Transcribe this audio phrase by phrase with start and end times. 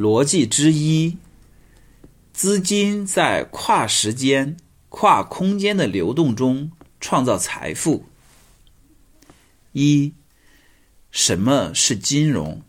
[0.00, 1.18] 逻辑之一：
[2.32, 4.56] 资金在跨时间、
[4.88, 8.06] 跨空间的流动中创造财富。
[9.72, 10.14] 一、
[11.10, 12.62] 什么是金融？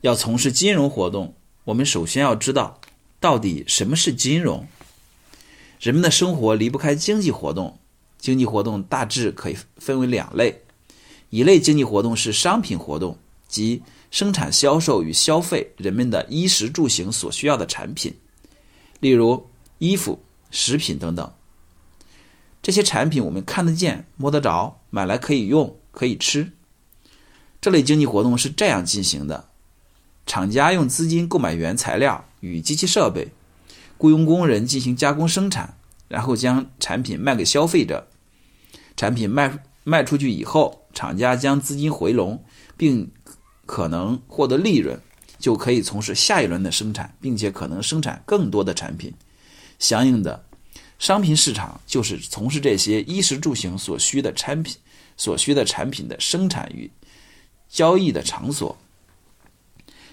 [0.00, 1.34] 要从事金融活动，
[1.64, 2.80] 我们首先要知道
[3.20, 4.66] 到底什么是金融。
[5.78, 7.78] 人们的生活离不开经济活动，
[8.16, 10.62] 经济活动大致可以分为两类：
[11.28, 13.82] 一类经济活动是商品活动，即
[14.14, 18.14] 生产、销售与消费人们的衣食住行所需要的产品，
[19.00, 20.22] 例如衣服、
[20.52, 21.32] 食品等等。
[22.62, 26.52] 这些产品我们看得见、摸得着，买来可以用、可以吃。
[27.60, 29.48] 这类经济活动是这样进行的：
[30.26, 33.32] 厂家用资金购买原材料与机器设备。
[33.98, 38.06] 雇佣工人进行加工生产，然后将产品卖给消费者。
[38.96, 42.44] 产品卖卖出去以后，厂家将资金回笼，
[42.76, 43.10] 并
[43.66, 45.00] 可能获得利润，
[45.38, 49.12] 就可以从事下一轮的生产，并且可能生产更多的产品。
[49.78, 50.44] 相应的，
[50.98, 54.76] 商品市场就是从事这些衣食住行所需的产品
[55.16, 56.90] 所需的产品的生产与
[57.68, 58.76] 交易的场所。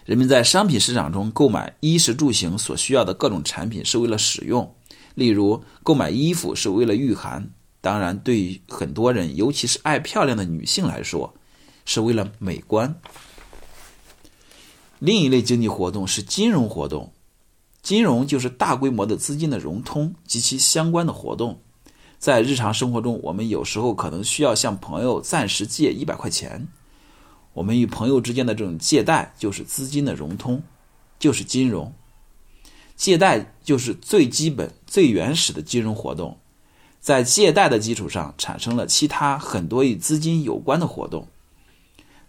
[0.03, 4.75] 人们在商品市场中购买衣食住行所需要的各种产品是为了使用，
[5.13, 11.35] 例如购买衣服是为了御寒，当然对于很多人，尤其是爱漂亮的女性来说，
[11.85, 12.99] 是为了美观。
[15.01, 17.11] 另一类经济活动是金融活动，
[17.81, 21.59] 金融就是大规模的资金的融通及其相关的活动。
[22.19, 26.67] 在日常生活中，我们有时候可能需要向朋友暂时借一百块钱。
[27.53, 30.61] 我们与朋友之间的这种借贷，就是资金的融通，
[31.17, 31.91] 就是金融。
[32.95, 36.37] 借贷就是最基本、最原始的金融活动，
[36.99, 41.27] 在借贷的基础上产生了其他很多与资金有关的活动。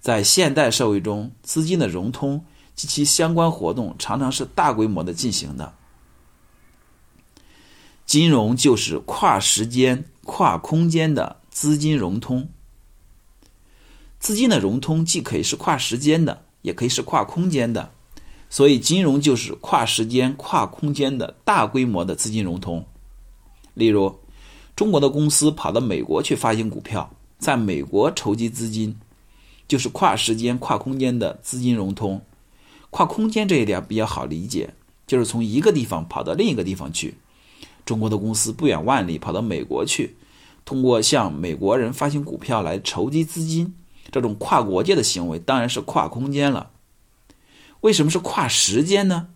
[0.01, 2.43] 在现代社会中，资金的融通
[2.75, 5.75] 及其相关活动常常是大规模的进行的。
[8.05, 12.49] 金融就是跨时间、跨空间的资金融通。
[14.19, 17.91] 资金的融通既可以是跨时间的，也可以是跨空间的，
[18.51, 22.85] 所以金融就是跨时间、跨空间的大规模的资金融通。
[23.75, 24.21] 例如，
[24.77, 28.97] 中国的公司跑到美国去发行股票，在美国筹集资金，
[29.67, 32.21] 就是跨时间、跨空间的资金融通。
[32.93, 34.75] 跨空间这一点比较好理解，
[35.07, 37.15] 就是从一个地方跑到另一个地方去。
[37.87, 40.15] 中国的公司不远万里跑到美国去，
[40.67, 43.75] 通过向美国人发行股票来筹集资金。
[44.11, 46.71] 这种跨国界的行为当然是跨空间了。
[47.81, 49.29] 为什么是跨时间呢？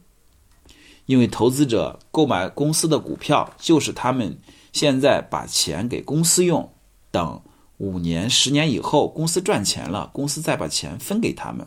[1.07, 4.39] 因为投资者购买公司的股票，就是他们
[4.71, 6.71] 现在把钱给公司用，
[7.11, 7.41] 等
[7.79, 11.67] 五年、十年以后公司赚钱了，公司再把钱分给他们。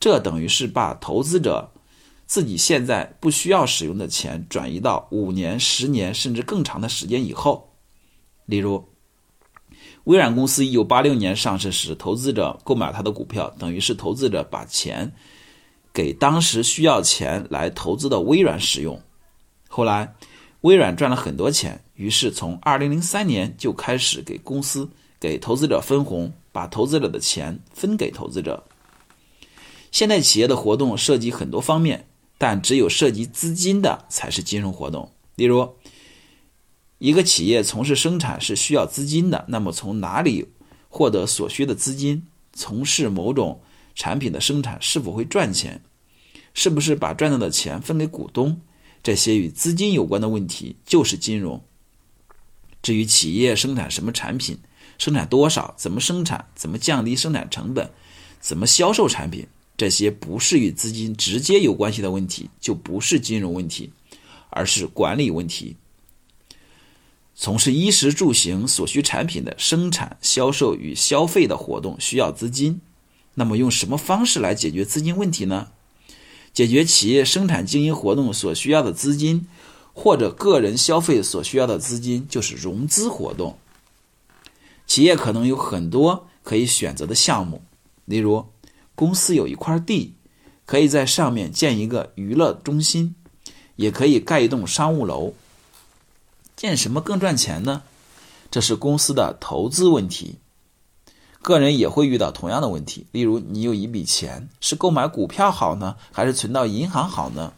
[0.00, 1.70] 这等于是把投资者
[2.26, 7.70] 自己现在不需要使用的钱转移到五年、十年甚至更长的时间以后。
[8.46, 8.84] 例如。
[10.04, 15.12] 微软公司一九八六年上市时，投资者购买它的股票，等于是投资者把钱
[15.92, 19.00] 给当时需要钱来投资的微软使用。
[19.68, 20.14] 后来，
[20.62, 24.88] 微软赚了很多钱，于是从二零零三年就开始给公司、
[25.20, 28.64] 给投资者分红，把投资者的钱分给投资者。
[29.90, 32.06] 现在企业的活动涉及很多方面，
[32.38, 35.74] 但只有涉及资金的才是金融活动，例如。
[37.02, 40.48] 一个企业从事生产是需要资金的，那么从哪里
[40.90, 42.26] 获得所需的资金？
[42.52, 43.62] 从事某种
[43.94, 45.82] 产品的生产是否会赚钱？
[46.52, 48.60] 是不是把赚到的钱分给股东？
[49.02, 51.64] 这些与资金有关的问题就是金融。
[52.82, 54.58] 至于企业生产什么产品、
[54.98, 57.90] 生产多少、怎么生产、怎么降低生产成本、
[58.40, 59.46] 怎么销售产品，
[59.80, 63.90] 这些不是与资金直接有关系的问题，就不是金融问题，
[64.50, 65.74] 而是管理问题。
[67.34, 72.82] 从事衣食住行所需产品的生产、销售与消费的活动需要资金，
[73.36, 75.68] 那么用什么方式来解决资金问题呢？
[76.52, 79.46] 解决企业生产经营活动所需要的资金，
[79.94, 83.56] 或者个人消费所需要的资金，就是融资活动。
[84.86, 87.62] 企业可能有很多可以选择的项目，
[88.04, 88.44] 例如，
[89.00, 90.12] 公司有一块地，
[90.66, 93.14] 可以在上面建一个娱乐中心，
[93.76, 95.32] 也可以盖一栋商务楼。
[96.54, 97.82] 建什么更赚钱呢？
[98.50, 100.36] 这是公司的投资问题。
[101.40, 103.06] 个人也会遇到同样的问题。
[103.10, 107.54] 例如，你有一笔钱，是购买股票好呢，还是存到银行好呢？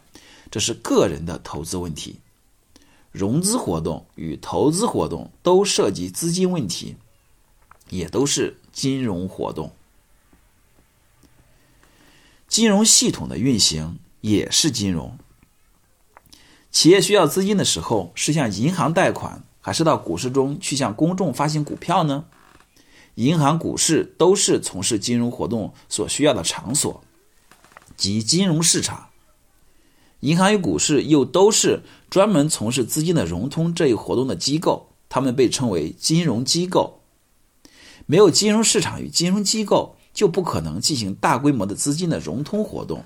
[0.49, 2.21] 这是个人的投资问题。
[3.11, 6.95] 融资活动与投资活动都涉及资金问题，
[7.89, 9.73] 也都是金融活动。
[12.53, 15.17] 金融系统的运行也是金融。
[16.69, 22.25] 企业需要资金的时候，是向银行贷款，还是到股市中去向公众发行股票呢？
[23.15, 27.03] 银行、股市都是从事金融活动所需要的场所，
[27.97, 29.07] 即金融市场。
[30.19, 37.01] 银行与股市又都是专门从事资金的融通这一活动的机构，他们被称为金融机构。
[38.05, 43.03] 没有金融市场与金融机构，就不可能进行大规模的资金的融通活动。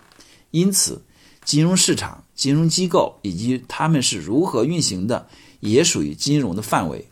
[0.52, 1.02] 因此，
[1.44, 5.28] 金融市场、金融机构以及他们是如何运行的，
[5.60, 7.08] 也属于金融的范围。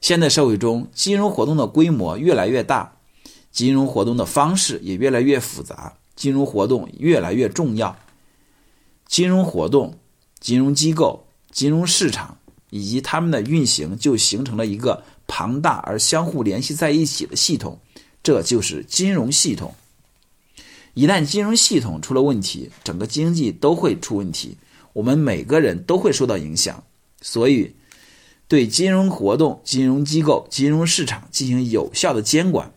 [0.00, 2.92] 现代社会中，金融活动的规模越来越大，
[3.50, 7.96] 金融活动的方式也越来越复杂，金融活动越来越重要。
[9.06, 9.98] 金融活动、
[10.38, 12.36] 金融机构、金融市场
[12.70, 17.78] 以及它们的运行，就形成了一个庞大而相互联系在一起的系统，
[18.26, 19.76] 这就是金融系统。
[20.94, 24.56] 一旦金融系统出了问题，整个经济都会出问题，
[24.94, 26.82] 我们每个人都会受到影响。
[27.22, 27.76] 所以，
[28.48, 32.72] 对金融活动、金融机构、金融市场进行有效的监管，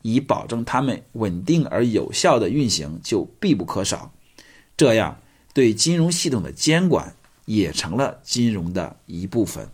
[0.00, 4.10] 以保证它们稳定而有效的运行，就必不可少。
[4.74, 5.20] 这样。
[5.52, 7.14] 对金融系统的监管
[7.44, 9.68] 也成了金融的一部分。